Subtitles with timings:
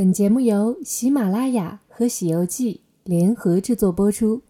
[0.00, 4.40] 本节目由喜马拉雅和《喜游记》联合制作播出。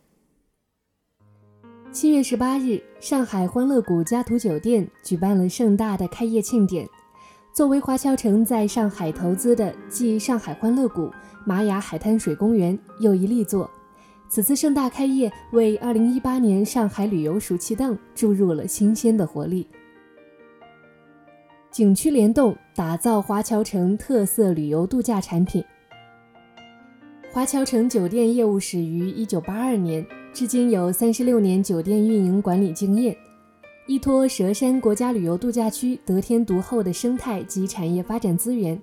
[1.90, 6.88] 七月十八日，上海欢乐谷嘉图酒店举办了盛大的开业庆典。
[7.52, 11.10] 作为华侨城在上海投资的继上海欢乐谷、
[11.44, 13.68] 玛雅海滩水公园又一力作，
[14.28, 19.66] 此次盛大开业为二零一八年上海旅游暑期档注入了新鲜的活力。
[21.70, 25.64] 景区联动，打造华侨城特色旅游度假产品。
[27.30, 33.16] 华侨城酒店业务始于一九八二年，至今有三十六年酒店运营管理经验。
[33.86, 38.76] 依托佘山国家旅游度假区得天独厚的生态及产业发展资源，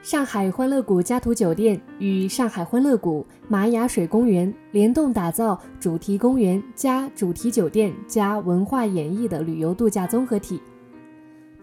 [0.00, 10.58] 上海欢乐谷嘉图酒店与上海欢乐谷、玛雅水公园联动打造主题公园加主题酒店加文化演绎的旅游度假综合体。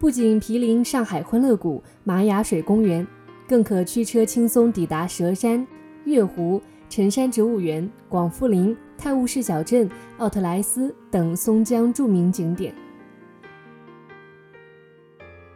[0.00, 3.04] 不仅毗邻上海欢乐谷、玛雅水公园，
[3.48, 5.66] 更可驱车轻松抵达佘山、
[6.04, 12.72] 月湖、辰山植物园、广富林、泰晤士小镇、奥特莱斯等松江著名景点。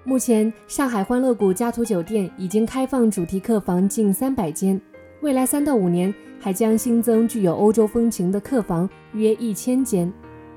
[0.02, 4.80] 目前，上海欢乐谷家图酒店已经开放主题客房近三百间，
[5.20, 10.12] 未来三到五年还将新增具有欧洲风情的客房约一千间。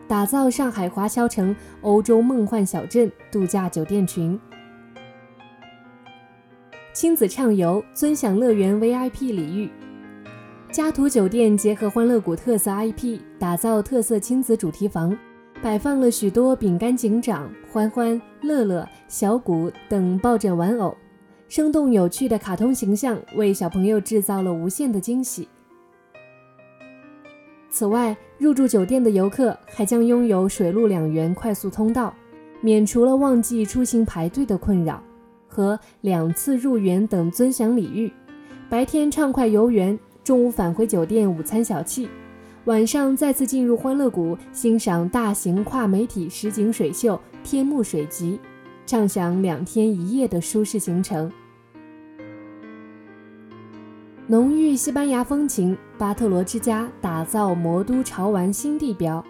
[0.08, 4.40] 打造上海华侨城欧洲梦幻小镇度假酒店群，
[6.94, 9.72] 亲子畅游尊享乐园 VIP 礼遇。
[10.72, 15.18] 嘉图酒店结合欢乐谷特色 IP，打造特色亲子主题房，
[15.60, 20.96] 摆放了许多饼干警长、欢欢、乐乐、小谷等抱枕玩偶，
[21.48, 25.50] 生动有趣的卡通形象为小朋友制造了无限的惊喜。
[27.76, 32.16] 此外，入住酒店的游客还将拥有水陆两元快速通道，
[32.62, 35.04] 免除了旺季出行排队的困扰，
[35.46, 38.10] 和两次入园等尊享礼遇。
[38.70, 42.08] 白天畅快游园，中午返回酒店午餐小憩，
[42.64, 48.40] 晚上再次进入欢乐谷欣赏大型跨媒体实景水秀《天幕水集》，
[48.90, 51.30] 畅享两天一夜的舒适行程。
[54.28, 59.24] 浓郁西班牙风情，巴特罗之家打造魔都潮玩新地标。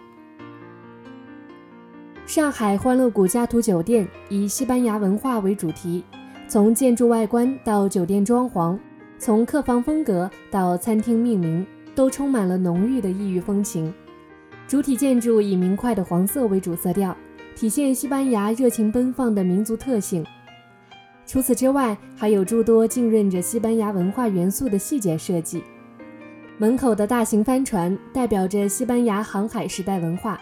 [2.25, 6.01] 上海欢乐谷家图酒店以西班牙文化为主题，
[6.47, 8.79] 从建筑外观到酒店装潢，
[9.19, 13.93] 从客房风格到餐厅命名，都充满了浓郁的异域风情。
[14.65, 17.13] 主体建筑以明快的黄色为主色调，
[17.53, 20.25] 体现西班牙热情奔放的民族特性。
[21.27, 25.63] 除此之外，还有诸多浸润着西班牙文化元素的细节设计。
[26.57, 30.39] 门口的大型帆船代表着西班牙航海时代文化。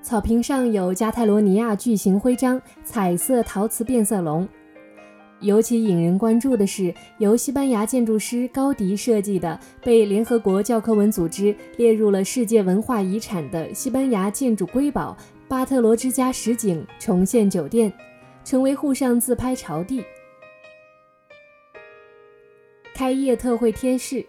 [0.00, 4.48] 草坪上有加泰罗尼亚巨型徽章、彩色陶瓷变色龙。
[5.40, 15.14] 尤其引人关注的是，由西班牙建筑师高迪设计的、被联合国教科文组织列入了世界文化遗产的西班牙建筑瑰宝——
[15.46, 17.92] 巴特罗之家实景重现酒店。
[18.46, 20.04] 成为沪上自拍潮地。
[22.94, 24.24] 开业特惠贴士：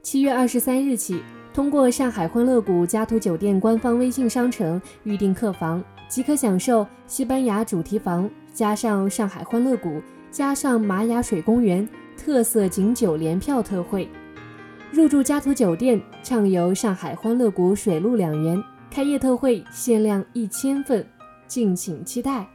[0.00, 1.20] 七月二十三日起，
[1.52, 11.86] 通过上海欢乐谷家图酒店官方微信商城预订客房，即可享受西班牙主题房加上上海欢乐谷加上玛雅水公园
[12.16, 14.08] 特色景酒联票特惠。
[14.92, 21.04] 入住家图酒店，畅游上海欢乐谷水陆两园，开业特惠限量一千份，
[21.48, 22.46] 敬请期待。